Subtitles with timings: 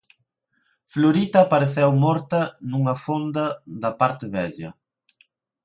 [0.91, 3.45] Florita apareceu morta nunha fonda
[3.81, 4.69] da parte vella.